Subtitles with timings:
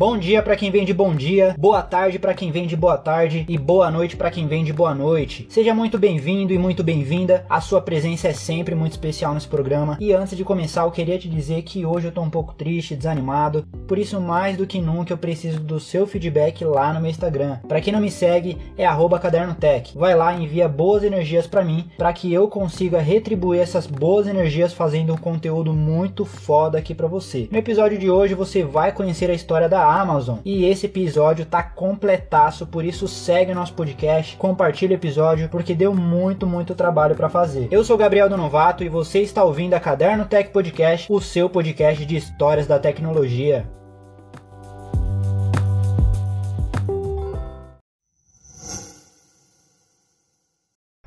[0.00, 2.96] Bom dia para quem vem de bom dia, boa tarde para quem vem de boa
[2.96, 5.46] tarde e boa noite para quem vem de boa noite.
[5.50, 7.44] Seja muito bem-vindo e muito bem-vinda.
[7.50, 9.98] A sua presença é sempre muito especial nesse programa.
[10.00, 12.96] E antes de começar, eu queria te dizer que hoje eu tô um pouco triste,
[12.96, 13.66] desanimado.
[13.86, 17.58] Por isso, mais do que nunca, eu preciso do seu feedback lá no meu Instagram.
[17.68, 18.86] Para quem não me segue, é
[19.20, 19.98] @cadernotech.
[19.98, 24.26] Vai lá e envia boas energias para mim, para que eu consiga retribuir essas boas
[24.26, 27.48] energias fazendo um conteúdo muito foda aqui para você.
[27.50, 30.38] No episódio de hoje você vai conhecer a história da Amazon.
[30.44, 35.74] E esse episódio tá completaço, por isso segue o nosso podcast, compartilha o episódio, porque
[35.74, 37.68] deu muito, muito trabalho para fazer.
[37.70, 41.48] Eu sou Gabriel do Novato e você está ouvindo a Caderno Tech Podcast, o seu
[41.48, 43.79] podcast de histórias da tecnologia.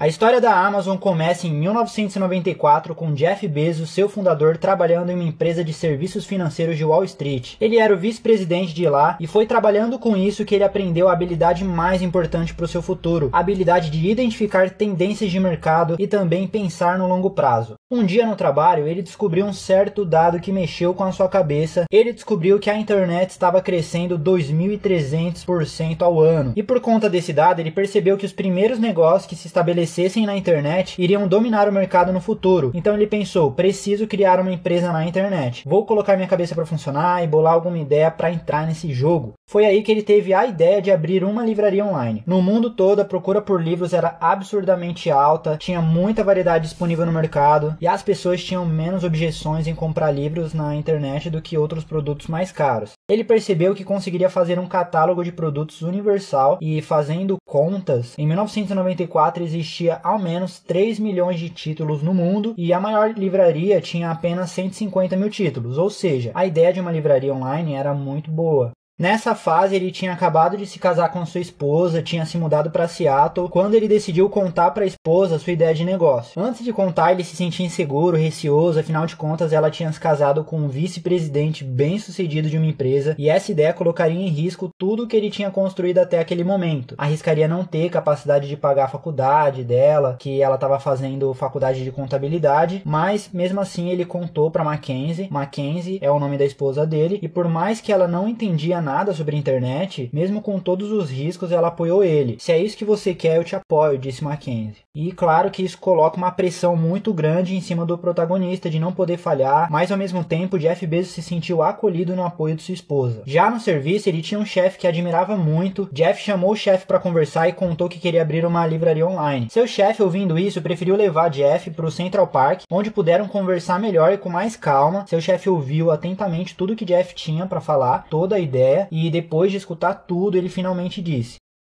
[0.04, 5.24] A história da Amazon começa em 1994 com Jeff Bezos, seu fundador, trabalhando em uma
[5.24, 7.54] empresa de serviços financeiros de Wall Street.
[7.62, 11.14] Ele era o vice-presidente de lá e foi trabalhando com isso que ele aprendeu a
[11.14, 16.06] habilidade mais importante para o seu futuro, a habilidade de identificar tendências de mercado e
[16.06, 17.76] também pensar no longo prazo.
[17.90, 21.86] Um dia no trabalho, ele descobriu um certo dado que mexeu com a sua cabeça.
[21.90, 26.52] Ele descobriu que a internet estava crescendo 2.300% ao ano.
[26.58, 30.26] E por conta desse dado, ele percebeu que os primeiros negócios que se estabeleceram aparecessem
[30.26, 32.72] na internet iriam dominar o mercado no futuro.
[32.74, 35.64] Então ele pensou: preciso criar uma empresa na internet.
[35.68, 39.34] Vou colocar minha cabeça para funcionar e bolar alguma ideia para entrar nesse jogo.
[39.48, 42.24] Foi aí que ele teve a ideia de abrir uma livraria online.
[42.26, 47.12] No mundo todo, a procura por livros era absurdamente alta, tinha muita variedade disponível no
[47.12, 51.84] mercado e as pessoas tinham menos objeções em comprar livros na internet do que outros
[51.84, 52.94] produtos mais caros.
[53.08, 59.44] Ele percebeu que conseguiria fazer um catálogo de produtos universal e, fazendo contas, em 1994
[59.44, 64.10] existia existia ao menos 3 milhões de títulos no mundo e a maior livraria tinha
[64.10, 68.72] apenas 150 mil títulos, ou seja, a ideia de uma livraria online era muito boa.
[69.00, 72.88] Nessa fase, ele tinha acabado de se casar com sua esposa, tinha se mudado para
[72.88, 76.40] Seattle, quando ele decidiu contar para a esposa sua ideia de negócio.
[76.40, 80.44] Antes de contar, ele se sentia inseguro, receoso, afinal de contas, ela tinha se casado
[80.44, 85.08] com um vice-presidente bem-sucedido de uma empresa, e essa ideia colocaria em risco tudo o
[85.08, 86.94] que ele tinha construído até aquele momento.
[86.96, 91.92] Arriscaria não ter capacidade de pagar a faculdade dela, que ela estava fazendo faculdade de
[91.92, 95.30] contabilidade, mas mesmo assim ele contou para Mackenzie.
[95.32, 99.14] Mackenzie é o nome da esposa dele, e por mais que ela não entendia nada
[99.14, 102.38] sobre a internet, mesmo com todos os riscos, ela apoiou ele.
[102.40, 104.84] Se é isso que você quer, eu te apoio, disse Mackenzie.
[104.96, 108.92] E claro que isso coloca uma pressão muito grande em cima do protagonista de não
[108.92, 112.76] poder falhar, mas ao mesmo tempo Jeff Bezos se sentiu acolhido no apoio de sua
[112.76, 113.24] esposa.
[113.26, 115.90] Já no serviço, ele tinha um chefe que admirava muito.
[115.92, 119.48] Jeff chamou o chefe para conversar e contou que queria abrir uma livraria online.
[119.50, 124.14] Seu chefe, ouvindo isso, preferiu levar Jeff para o Central Park, onde puderam conversar melhor
[124.14, 125.06] e com mais calma.
[125.08, 129.10] Seu chefe ouviu atentamente tudo que Jeff tinha para falar, toda a ideia ideia e
[129.10, 131.38] depois de escutar tudo, ele finalmente disse: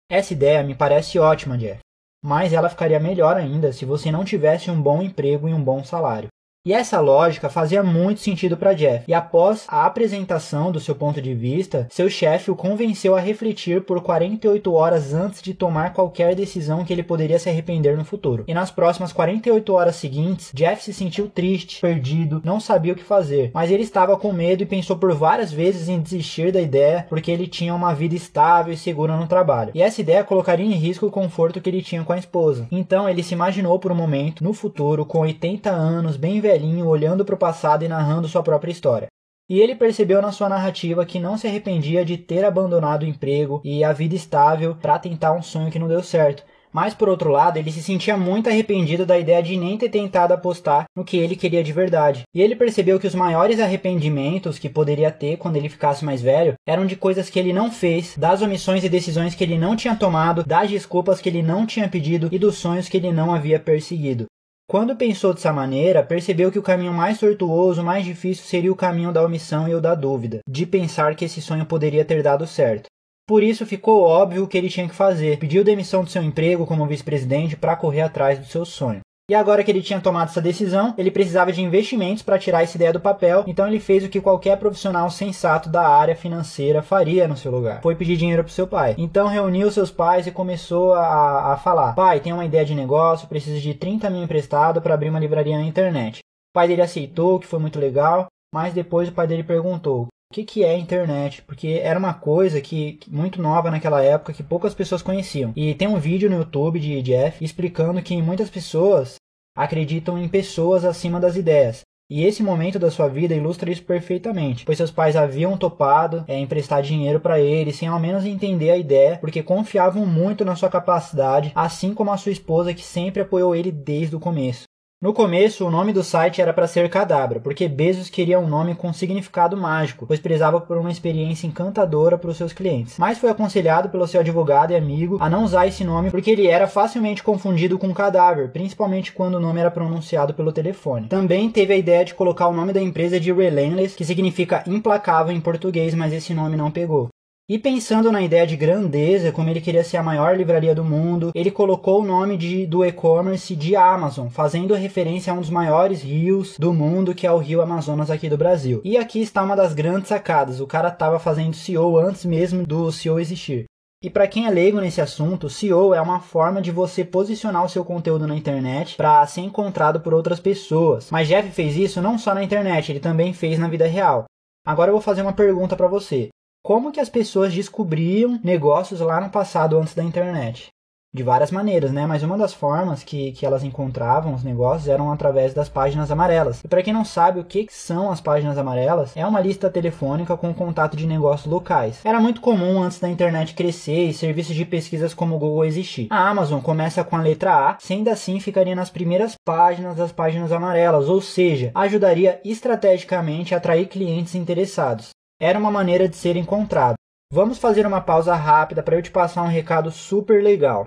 [0.10, 1.80] Essa ideia me parece ótima, Jeff,
[2.24, 5.84] mas ela ficaria melhor ainda se você não tivesse um bom emprego e um bom
[5.84, 6.30] salário.
[6.66, 9.06] E essa lógica fazia muito sentido para Jeff.
[9.08, 13.82] E após a apresentação do seu ponto de vista, seu chefe o convenceu a refletir
[13.82, 18.46] por 48 horas antes de tomar qualquer decisão que ele poderia se arrepender no futuro.
[18.48, 23.04] E nas próximas 48 horas seguintes, Jeff se sentiu triste, perdido, não sabia o que
[23.04, 27.06] fazer, mas ele estava com medo e pensou por várias vezes em desistir da ideia
[27.08, 29.70] porque ele tinha uma vida estável e segura no trabalho.
[29.76, 32.68] E essa ideia colocaria em risco o conforto que ele tinha com a esposa.
[32.72, 36.88] Então ele se imaginou por um momento no futuro com 80 anos, bem velho velhinho
[36.88, 39.08] olhando para o passado e narrando sua própria história.
[39.48, 43.62] E ele percebeu na sua narrativa que não se arrependia de ter abandonado o emprego
[43.64, 46.44] e a vida estável para tentar um sonho que não deu certo.
[46.74, 50.34] Mas por outro lado, ele se sentia muito arrependido da ideia de nem ter tentado
[50.34, 52.24] apostar no que ele queria de verdade.
[52.34, 56.56] E ele percebeu que os maiores arrependimentos que poderia ter quando ele ficasse mais velho
[56.68, 59.96] eram de coisas que ele não fez, das omissões e decisões que ele não tinha
[59.96, 63.60] tomado, das desculpas que ele não tinha pedido e dos sonhos que ele não havia
[63.60, 64.26] perseguido.
[64.68, 69.12] Quando pensou dessa maneira, percebeu que o caminho mais tortuoso, mais difícil seria o caminho
[69.12, 72.88] da omissão e o da dúvida, de pensar que esse sonho poderia ter dado certo.
[73.28, 75.38] Por isso ficou óbvio o que ele tinha que fazer.
[75.38, 79.02] Pediu demissão do seu emprego como vice-presidente para correr atrás do seu sonho.
[79.28, 82.78] E agora que ele tinha tomado essa decisão, ele precisava de investimentos para tirar essa
[82.78, 87.28] ideia do papel, então ele fez o que qualquer profissional sensato da área financeira faria
[87.28, 87.82] no seu lugar.
[87.82, 88.94] Foi pedir dinheiro para seu pai.
[89.00, 93.28] Então reuniu seus pais e começou a, a falar: Pai, tem uma ideia de negócio,
[93.28, 96.20] preciso de 30 mil emprestado para abrir uma livraria na internet.
[96.20, 100.34] O pai dele aceitou, que foi muito legal, mas depois o pai dele perguntou: o
[100.34, 104.74] que, que é internet, porque era uma coisa que muito nova naquela época que poucas
[104.74, 105.54] pessoas conheciam.
[105.56, 109.16] E tem um vídeo no YouTube de Jeff explicando que muitas pessoas
[109.56, 111.82] acreditam em pessoas acima das ideias.
[112.08, 116.38] E esse momento da sua vida ilustra isso perfeitamente, pois seus pais haviam topado é,
[116.38, 120.70] emprestar dinheiro para ele sem ao menos entender a ideia, porque confiavam muito na sua
[120.70, 124.66] capacidade, assim como a sua esposa que sempre apoiou ele desde o começo.
[125.02, 128.74] No começo, o nome do site era para ser Cadabra, porque Bezos queria um nome
[128.74, 132.98] com significado mágico, pois prezava por uma experiência encantadora para os seus clientes.
[132.98, 136.48] Mas foi aconselhado pelo seu advogado e amigo a não usar esse nome porque ele
[136.48, 141.10] era facilmente confundido com cadáver, principalmente quando o nome era pronunciado pelo telefone.
[141.10, 145.36] Também teve a ideia de colocar o nome da empresa de Relentless, que significa implacável
[145.36, 147.10] em português, mas esse nome não pegou.
[147.48, 151.30] E pensando na ideia de grandeza, como ele queria ser a maior livraria do mundo,
[151.36, 156.02] ele colocou o nome de, do e-commerce de Amazon, fazendo referência a um dos maiores
[156.02, 158.82] rios do mundo, que é o Rio Amazonas aqui do Brasil.
[158.84, 162.92] E aqui está uma das grandes sacadas: o cara estava fazendo SEO antes mesmo do
[162.92, 163.66] SEO existir.
[164.02, 167.70] E para quem é leigo nesse assunto, SEO é uma forma de você posicionar o
[167.70, 171.12] seu conteúdo na internet para ser encontrado por outras pessoas.
[171.12, 174.26] Mas Jeff fez isso não só na internet, ele também fez na vida real.
[174.66, 176.30] Agora eu vou fazer uma pergunta para você
[176.66, 180.70] como que as pessoas descobriam negócios lá no passado antes da internet.
[181.14, 182.08] De várias maneiras, né?
[182.08, 186.62] Mas uma das formas que, que elas encontravam os negócios eram através das páginas amarelas.
[186.66, 190.36] E para quem não sabe o que, são as páginas amarelas, é uma lista telefônica
[190.36, 192.02] com contato de negócios locais.
[192.04, 196.08] Era muito comum antes da internet crescer e serviços de pesquisas como o Google existir.
[196.10, 200.52] A Amazon começa com a letra A, sendo assim ficaria nas primeiras páginas das páginas
[200.52, 206.96] amarelas, ou seja, ajudaria estrategicamente a atrair clientes interessados era uma maneira de ser encontrado.
[207.32, 210.86] Vamos fazer uma pausa rápida para eu te passar um recado super legal.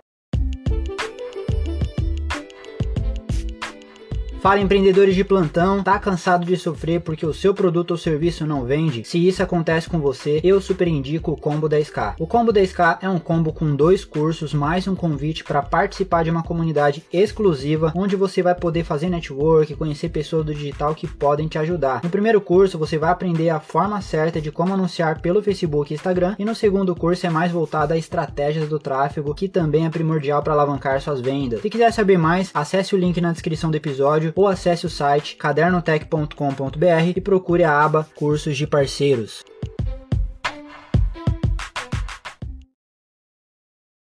[4.41, 8.65] Fala empreendedores de plantão, tá cansado de sofrer porque o seu produto ou serviço não
[8.65, 9.03] vende?
[9.05, 12.15] Se isso acontece com você, eu super indico o Combo 10K.
[12.21, 16.31] O Combo 10K é um combo com dois cursos mais um convite para participar de
[16.31, 21.49] uma comunidade exclusiva onde você vai poder fazer network, conhecer pessoas do digital que podem
[21.49, 22.01] te ajudar.
[22.05, 25.97] No primeiro curso você vai aprender a forma certa de como anunciar pelo Facebook e
[25.97, 29.91] Instagram e no segundo curso é mais voltado a estratégias do tráfego, que também é
[29.91, 31.61] primordial para alavancar suas vendas.
[31.61, 35.35] Se quiser saber mais, acesse o link na descrição do episódio ou acesse o site
[35.35, 39.45] cadernotech.com.br e procure a aba Cursos de Parceiros.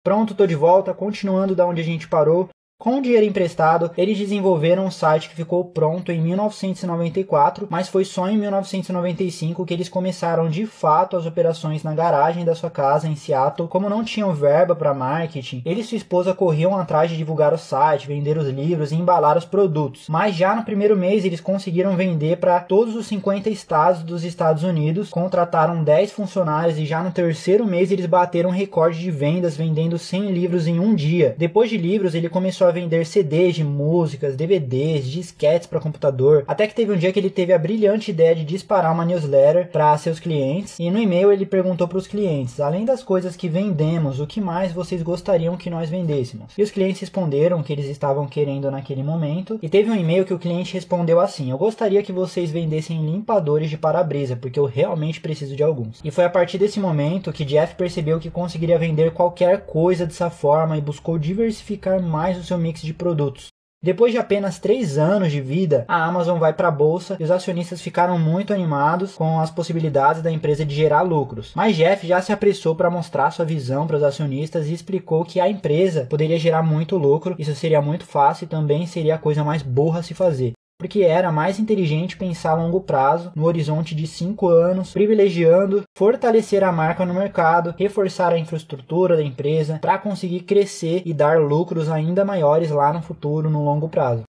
[0.05, 2.51] Pronto, tô de volta, continuando da onde a gente parou.
[2.81, 8.29] Com dinheiro emprestado, eles desenvolveram um site que ficou pronto em 1994, mas foi só
[8.29, 13.17] em 1995 que eles começaram de fato as operações na garagem da sua casa em
[13.17, 13.67] Seattle.
[13.67, 17.59] Como não tinham verba para marketing, ele e sua esposa corriam atrás de divulgar o
[17.59, 20.07] site, vender os livros e embalar os produtos.
[20.09, 24.63] Mas já no primeiro mês eles conseguiram vender para todos os 50 estados dos Estados
[24.63, 29.99] Unidos, contrataram 10 funcionários e já no terceiro mês eles bateram recorde de vendas vendendo
[29.99, 31.35] 100 livros em um dia.
[31.37, 36.67] Depois de livros, ele começou a vender CDs de músicas, DVDs, disquetes para computador, até
[36.67, 39.97] que teve um dia que ele teve a brilhante ideia de disparar uma newsletter para
[39.99, 44.21] seus clientes e no e-mail ele perguntou para os clientes: além das coisas que vendemos,
[44.21, 46.53] o que mais vocês gostariam que nós vendêssemos?
[46.57, 50.35] E os clientes responderam que eles estavam querendo naquele momento e teve um e-mail que
[50.35, 55.21] o cliente respondeu assim: eu gostaria que vocês vendessem limpadores de para-brisa porque eu realmente
[55.21, 56.01] preciso de alguns.
[56.05, 60.31] E foi a partir desse momento que Jeff percebeu que conseguiria vender qualquer coisa dessa
[60.31, 63.47] forma e buscou diversificar mais o seu seu mix de produtos.
[63.81, 67.31] Depois de apenas 3 anos de vida, a Amazon vai para a bolsa e os
[67.31, 71.53] acionistas ficaram muito animados com as possibilidades da empresa de gerar lucros.
[71.55, 75.39] Mas Jeff já se apressou para mostrar sua visão para os acionistas e explicou que
[75.39, 79.45] a empresa poderia gerar muito lucro, isso seria muito fácil e também seria a coisa
[79.45, 83.95] mais burra a se fazer porque era mais inteligente pensar a longo prazo, no horizonte
[83.95, 89.99] de 5 anos, privilegiando fortalecer a marca no mercado, reforçar a infraestrutura da empresa para
[89.99, 94.23] conseguir crescer e dar lucros ainda maiores lá no futuro, no longo prazo.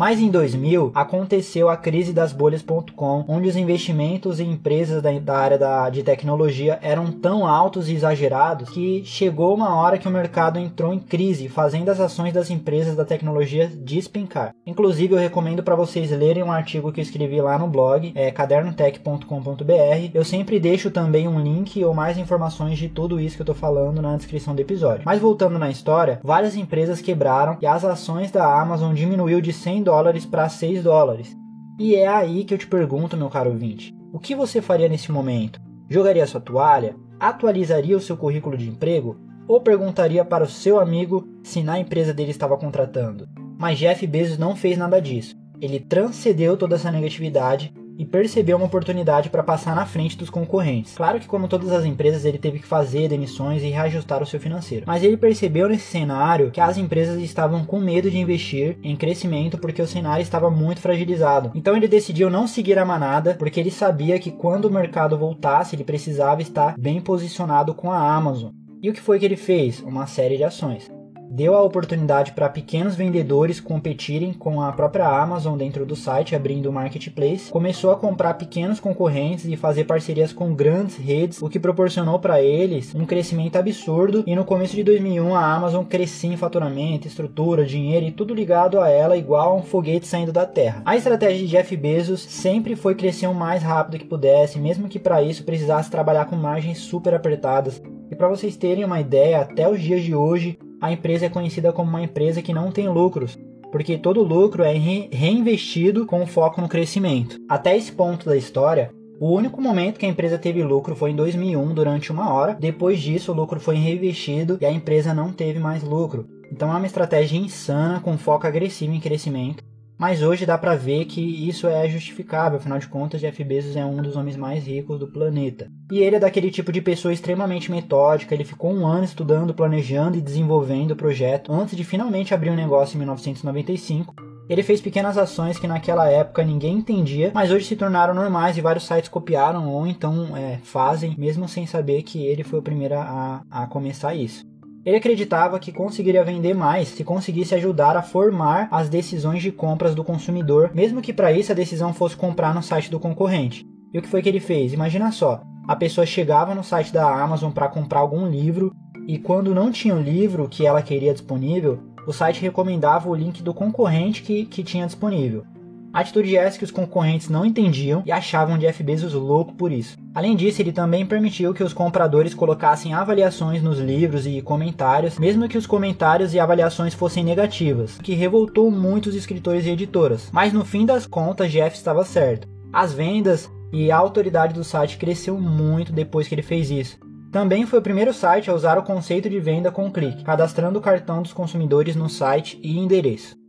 [0.00, 5.58] Mas em 2000 aconteceu a crise das bolhas.com, onde os investimentos em empresas da, área
[5.58, 10.58] da, de tecnologia eram tão altos e exagerados que chegou uma hora que o mercado
[10.58, 14.54] entrou em crise, fazendo as ações das empresas da tecnologia despencar.
[14.66, 18.30] Inclusive, eu recomendo para vocês lerem um artigo que eu escrevi lá no blog, é
[18.30, 20.10] cadernotech.com.br.
[20.14, 23.54] Eu sempre deixo também um link ou mais informações de tudo isso que eu estou
[23.54, 25.02] falando na descrição do episódio.
[25.04, 29.89] Mas voltando na história, várias empresas quebraram e as ações da Amazon diminuiu de 100
[29.90, 31.36] dólares para 6 dólares.
[31.76, 35.10] E é aí que eu te pergunto, meu caro ouvinte, o que você faria nesse
[35.10, 35.60] momento?
[35.88, 36.94] Jogaria sua toalha?
[37.18, 39.16] Atualizaria o seu currículo de emprego?
[39.48, 43.28] Ou perguntaria para o seu amigo se na empresa dele estava contratando?
[43.58, 45.34] Mas Jeff Bezos não fez nada disso.
[45.60, 50.94] Ele transcendeu toda essa negatividade e percebeu uma oportunidade para passar na frente dos concorrentes.
[50.94, 54.40] Claro que, como todas as empresas, ele teve que fazer demissões e reajustar o seu
[54.40, 54.86] financeiro.
[54.86, 59.58] Mas ele percebeu nesse cenário que as empresas estavam com medo de investir em crescimento
[59.58, 61.52] porque o cenário estava muito fragilizado.
[61.54, 65.76] Então ele decidiu não seguir a manada porque ele sabia que quando o mercado voltasse,
[65.76, 68.52] ele precisava estar bem posicionado com a Amazon.
[68.82, 69.80] E o que foi que ele fez?
[69.80, 70.90] Uma série de ações
[71.30, 76.68] deu a oportunidade para pequenos vendedores competirem com a própria Amazon dentro do site, abrindo
[76.68, 77.52] o marketplace.
[77.52, 82.42] Começou a comprar pequenos concorrentes e fazer parcerias com grandes redes, o que proporcionou para
[82.42, 84.24] eles um crescimento absurdo.
[84.26, 88.80] E no começo de 2001 a Amazon crescia em faturamento, estrutura, dinheiro e tudo ligado
[88.80, 90.82] a ela igual a um foguete saindo da Terra.
[90.84, 94.98] A estratégia de Jeff Bezos sempre foi crescer o mais rápido que pudesse, mesmo que
[94.98, 97.80] para isso precisasse trabalhar com margens super apertadas.
[98.10, 101.72] E para vocês terem uma ideia, até os dias de hoje, a empresa é conhecida
[101.72, 103.38] como uma empresa que não tem lucros,
[103.70, 107.38] porque todo lucro é reinvestido com foco no crescimento.
[107.48, 111.16] Até esse ponto da história, o único momento que a empresa teve lucro foi em
[111.16, 112.56] 2001, durante uma hora.
[112.58, 116.26] Depois disso, o lucro foi reinvestido e a empresa não teve mais lucro.
[116.50, 119.62] Então é uma estratégia insana com foco agressivo em crescimento
[120.00, 123.84] mas hoje dá para ver que isso é justificável, afinal de contas, Jeff Bezos é
[123.84, 125.70] um dos homens mais ricos do planeta.
[125.92, 130.16] E ele é daquele tipo de pessoa extremamente metódica, ele ficou um ano estudando, planejando
[130.16, 134.14] e desenvolvendo o projeto antes de finalmente abrir um negócio em 1995.
[134.48, 138.62] Ele fez pequenas ações que naquela época ninguém entendia, mas hoje se tornaram normais e
[138.62, 142.94] vários sites copiaram ou então é, fazem, mesmo sem saber que ele foi o primeiro
[142.94, 144.49] a, a começar isso.
[144.84, 149.94] Ele acreditava que conseguiria vender mais se conseguisse ajudar a formar as decisões de compras
[149.94, 153.66] do consumidor, mesmo que para isso a decisão fosse comprar no site do concorrente.
[153.92, 154.72] E o que foi que ele fez?
[154.72, 158.74] Imagina só, a pessoa chegava no site da Amazon para comprar algum livro
[159.06, 163.42] e quando não tinha o livro que ela queria disponível, o site recomendava o link
[163.42, 165.44] do concorrente que, que tinha disponível.
[165.92, 169.98] Atitude essa que os concorrentes não entendiam e achavam Jeff Bezos louco por isso.
[170.12, 175.48] Além disso, ele também permitiu que os compradores colocassem avaliações nos livros e comentários, mesmo
[175.48, 180.28] que os comentários e avaliações fossem negativas, o que revoltou muitos escritores e editoras.
[180.32, 182.48] Mas no fim das contas, Jeff estava certo.
[182.72, 186.98] As vendas e a autoridade do site cresceu muito depois que ele fez isso.
[187.30, 190.82] Também foi o primeiro site a usar o conceito de venda com clique, cadastrando o
[190.82, 193.39] cartão dos consumidores no site e endereço.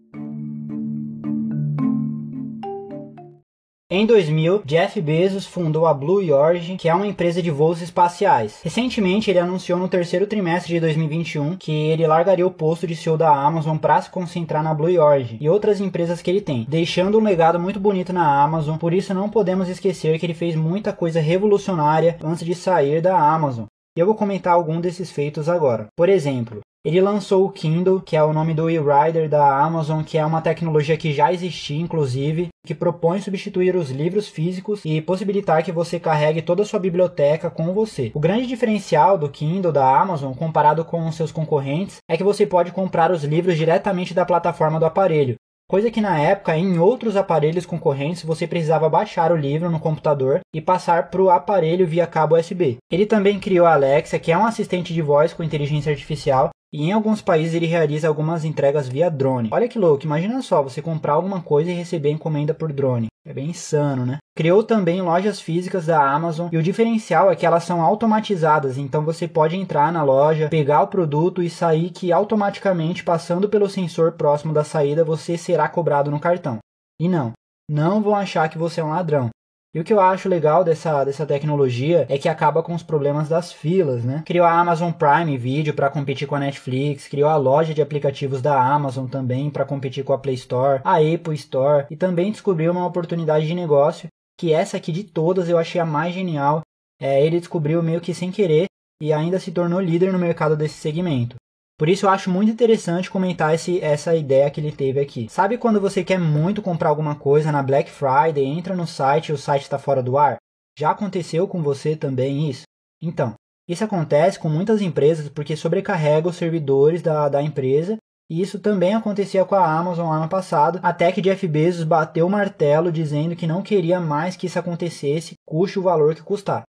[3.94, 8.62] Em 2000, Jeff Bezos fundou a Blue Origin, que é uma empresa de voos espaciais.
[8.64, 13.18] Recentemente, ele anunciou no terceiro trimestre de 2021 que ele largaria o posto de CEO
[13.18, 17.20] da Amazon para se concentrar na Blue Origin e outras empresas que ele tem, deixando
[17.20, 18.78] um legado muito bonito na Amazon.
[18.78, 23.20] Por isso, não podemos esquecer que ele fez muita coisa revolucionária antes de sair da
[23.20, 23.66] Amazon.
[23.98, 25.88] E eu vou comentar algum desses feitos agora.
[25.98, 30.18] Por exemplo, ele lançou o Kindle, que é o nome do e-reader da Amazon, que
[30.18, 35.64] é uma tecnologia que já existia, inclusive, que propõe substituir os livros físicos e possibilitar
[35.64, 38.12] que você carregue toda a sua biblioteca com você.
[38.16, 42.72] O grande diferencial do Kindle da Amazon, comparado com seus concorrentes, é que você pode
[42.72, 45.36] comprar os livros diretamente da plataforma do aparelho,
[45.72, 50.42] coisa que na época em outros aparelhos concorrentes você precisava baixar o livro no computador
[50.54, 52.78] e passar para o aparelho via cabo USB.
[52.92, 56.86] Ele também criou a Alexa, que é um assistente de voz com inteligência artificial e
[56.86, 59.50] em alguns países ele realiza algumas entregas via drone.
[59.52, 63.08] Olha que louco, imagina só você comprar alguma coisa e receber encomenda por drone.
[63.26, 64.18] É bem insano, né?
[64.36, 69.04] Criou também lojas físicas da Amazon e o diferencial é que elas são automatizadas, então
[69.04, 74.14] você pode entrar na loja, pegar o produto e sair que automaticamente passando pelo sensor
[74.14, 76.60] próximo da saída você será cobrado no cartão.
[77.00, 77.34] E não,
[77.70, 79.30] não vão achar que você é um ladrão.
[79.74, 83.30] E o que eu acho legal dessa, dessa tecnologia é que acaba com os problemas
[83.30, 84.22] das filas, né?
[84.26, 88.42] Criou a Amazon Prime Video para competir com a Netflix, criou a loja de aplicativos
[88.42, 92.74] da Amazon também para competir com a Play Store, a Apple Store e também descobriu
[92.74, 96.62] uma oportunidade de negócio que essa aqui de todas eu achei a mais genial.
[97.00, 98.66] É, ele descobriu meio que sem querer
[99.02, 101.36] e ainda se tornou líder no mercado desse segmento.
[101.82, 105.28] Por isso eu acho muito interessante comentar esse, essa ideia que ele teve aqui.
[105.28, 109.34] Sabe quando você quer muito comprar alguma coisa na Black Friday, entra no site e
[109.34, 110.38] o site está fora do ar?
[110.78, 112.66] Já aconteceu com você também isso?
[113.02, 113.34] Então,
[113.68, 117.98] isso acontece com muitas empresas porque sobrecarrega os servidores da, da empresa
[118.30, 122.30] e isso também acontecia com a Amazon ano passado, até que Jeff Bezos bateu o
[122.30, 126.62] martelo dizendo que não queria mais que isso acontecesse, custe o valor que custar.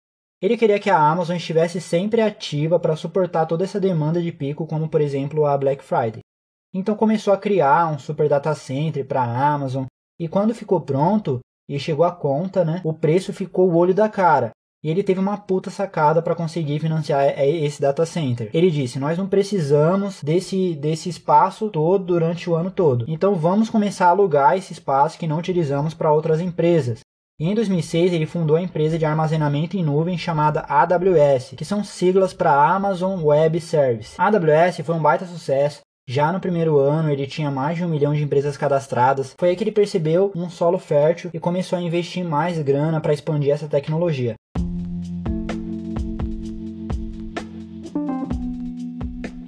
[0.42, 4.66] Ele queria que a Amazon estivesse sempre ativa para suportar toda essa demanda de pico,
[4.66, 6.20] como por exemplo a Black Friday.
[6.72, 9.84] Então começou a criar um super data center para a Amazon,
[10.18, 14.08] e quando ficou pronto e chegou a conta, né, o preço ficou o olho da
[14.08, 14.50] cara.
[14.82, 18.48] E ele teve uma puta sacada para conseguir financiar esse data center.
[18.54, 23.04] Ele disse: "Nós não precisamos desse desse espaço todo durante o ano todo.
[23.06, 27.00] Então vamos começar a alugar esse espaço que não utilizamos para outras empresas.
[27.42, 32.34] Em 2006 ele fundou a empresa de armazenamento em nuvem chamada AWS, que são siglas
[32.34, 34.14] para Amazon Web Service.
[34.18, 37.88] A AWS foi um baita sucesso, já no primeiro ano, ele tinha mais de um
[37.88, 39.34] milhão de empresas cadastradas.
[39.38, 43.14] Foi aí que ele percebeu um solo fértil e começou a investir mais grana para
[43.14, 44.34] expandir essa tecnologia.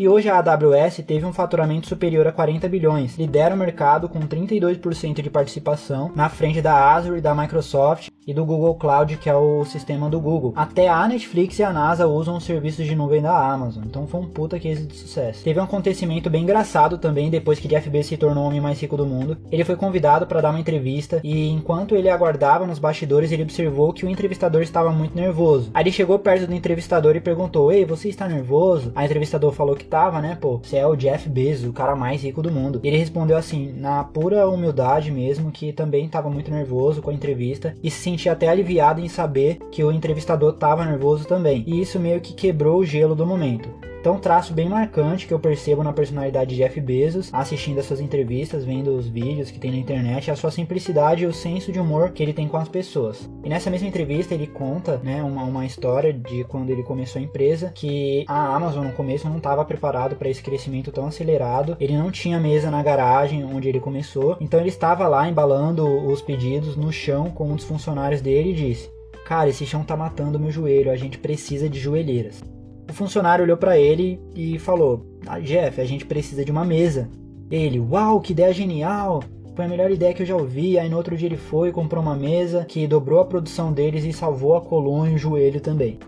[0.03, 4.19] E hoje a AWS teve um faturamento superior a 40 bilhões, lidera o mercado com
[4.19, 9.35] 32% de participação, na frente da Azure, da Microsoft e do Google Cloud, que é
[9.35, 10.53] o sistema do Google.
[10.57, 14.21] Até a Netflix e a NASA usam os serviços de nuvem da Amazon, então foi
[14.21, 15.45] um puta case de sucesso.
[15.45, 18.81] Teve um acontecimento bem engraçado também depois que Jeff Bezos se tornou o homem mais
[18.81, 19.37] rico do mundo.
[19.53, 23.93] Ele foi convidado para dar uma entrevista e enquanto ele aguardava nos bastidores, ele observou
[23.93, 25.71] que o entrevistador estava muito nervoso.
[25.73, 29.77] Aí ele chegou perto do entrevistador e perguntou: "Ei, você está nervoso?" A entrevistador falou
[29.77, 32.81] que né, pô, você é o Jeff Bezos, o cara mais rico do mundo.
[32.83, 37.75] Ele respondeu assim, na pura humildade mesmo, que também estava muito nervoso com a entrevista
[37.83, 41.63] e se sentia até aliviado em saber que o entrevistador estava nervoso também.
[41.67, 43.92] E isso meio que quebrou o gelo do momento.
[44.03, 47.87] Então, um traço bem marcante que eu percebo na personalidade de Jeff Bezos, assistindo as
[47.87, 51.33] suas entrevistas, vendo os vídeos que tem na internet, é a sua simplicidade e o
[51.33, 53.31] senso de humor que ele tem com as pessoas.
[53.45, 57.25] E nessa mesma entrevista ele conta, né, uma, uma história de quando ele começou a
[57.25, 61.77] empresa, que a Amazon no começo não estava preparado para esse crescimento tão acelerado.
[61.79, 66.21] Ele não tinha mesa na garagem onde ele começou, então ele estava lá embalando os
[66.21, 68.91] pedidos no chão com um dos funcionários dele e disse:
[69.25, 72.43] Cara, esse chão tá matando meu joelho, a gente precisa de joelheiras.
[72.89, 77.09] O funcionário olhou para ele e falou: ah, Jeff, a gente precisa de uma mesa.
[77.51, 79.23] Ele, uau, que ideia genial!
[79.55, 80.79] Foi a melhor ideia que eu já ouvi.
[80.79, 84.05] Aí no outro dia ele foi e comprou uma mesa que dobrou a produção deles
[84.05, 85.99] e salvou a coluna e o joelho também.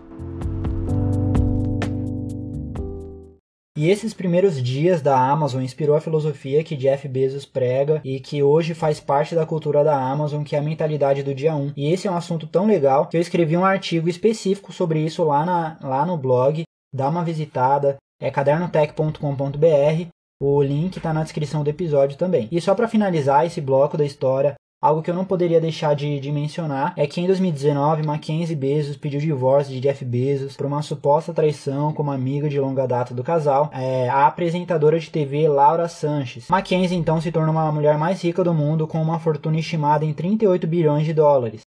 [3.77, 8.41] E esses primeiros dias da Amazon inspirou a filosofia que Jeff Bezos prega e que
[8.41, 11.73] hoje faz parte da cultura da Amazon, que é a mentalidade do dia 1.
[11.75, 15.25] E esse é um assunto tão legal que eu escrevi um artigo específico sobre isso
[15.25, 16.63] lá, na, lá no blog.
[16.93, 20.07] Dá uma visitada, é cadernotech.com.br.
[20.41, 22.47] O link está na descrição do episódio também.
[22.49, 24.55] E só para finalizar esse bloco da história,
[24.85, 28.95] Algo que eu não poderia deixar de, de, mencionar é que em 2019 Mackenzie Bezos
[28.95, 33.23] pediu divórcio de Jeff Bezos por uma suposta traição como amiga de longa data do
[33.23, 36.49] casal, é, a apresentadora de TV Laura Sanches.
[36.49, 40.13] Mackenzie então se tornou uma mulher mais rica do mundo com uma fortuna estimada em
[40.13, 41.64] 38 bilhões de dólares.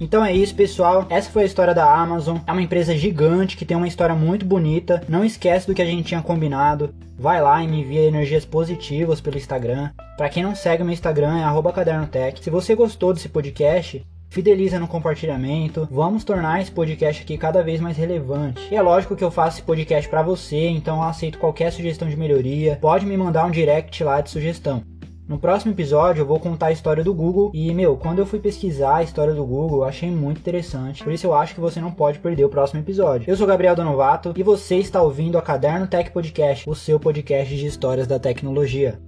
[0.00, 1.06] Então é isso, pessoal.
[1.10, 2.38] Essa foi a história da Amazon.
[2.46, 5.02] É uma empresa gigante que tem uma história muito bonita.
[5.06, 6.94] Não esquece do que a gente tinha combinado.
[7.18, 9.90] Vai lá e me envia energias positivas pelo Instagram.
[10.16, 12.42] Para quem não segue meu Instagram é @cadernotech.
[12.42, 15.86] Se você gostou desse podcast, fideliza no compartilhamento.
[15.90, 18.66] Vamos tornar esse podcast aqui cada vez mais relevante.
[18.70, 22.08] E é lógico que eu faço esse podcast para você, então eu aceito qualquer sugestão
[22.08, 22.78] de melhoria.
[22.80, 24.82] Pode me mandar um direct lá de sugestão.
[25.30, 28.40] No próximo episódio eu vou contar a história do Google e, meu, quando eu fui
[28.40, 31.04] pesquisar a história do Google, eu achei muito interessante.
[31.04, 33.30] Por isso eu acho que você não pode perder o próximo episódio.
[33.30, 37.56] Eu sou Gabriel Donovato e você está ouvindo a Caderno Tech Podcast, o seu podcast
[37.56, 38.98] de histórias da tecnologia.